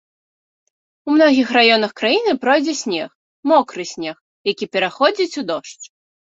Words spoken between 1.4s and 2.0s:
раёнах